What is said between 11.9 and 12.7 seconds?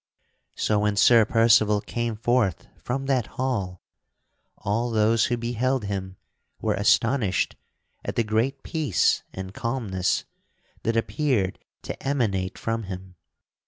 emanate